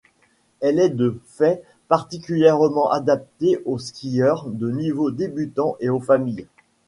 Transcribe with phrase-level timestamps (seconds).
[0.61, 6.47] Elle est de fait particulièrement adaptée aux skieurs de niveau débutant et aux familles.